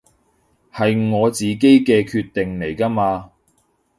[0.73, 3.29] 係我自己嘅決定嚟㗎嘛